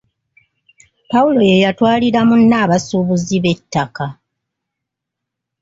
[1.11, 4.05] Pawulo ye yatwalira munne abasuubuzi b'ettaka!